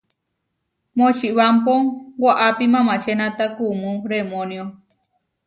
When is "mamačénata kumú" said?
2.73-3.91